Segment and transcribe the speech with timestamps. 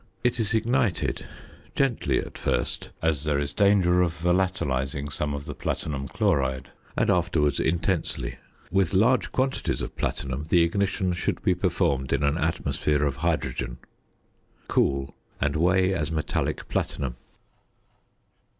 [0.23, 1.27] It is ignited,
[1.75, 7.11] gently at first, as there is danger of volatilising some of the platinum chloride, and
[7.11, 8.37] afterwards intensely.
[8.71, 13.77] With large quantities of platinum the ignition should be performed in an atmosphere of hydrogen.
[14.67, 17.15] Cool and weigh as metallic platinum.